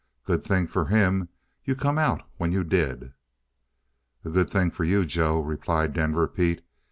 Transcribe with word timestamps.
Good 0.25 0.43
thing 0.43 0.65
for 0.65 0.85
him 0.87 1.29
you 1.63 1.75
come 1.75 1.99
out 1.99 2.23
when 2.37 2.51
you 2.51 2.63
did!" 2.63 3.13
"A 4.25 4.29
good 4.31 4.49
thing 4.49 4.71
for 4.71 4.83
you, 4.83 5.05
Joe," 5.05 5.39
replied 5.39 5.93
Denver 5.93 6.27
Pete. 6.27 6.63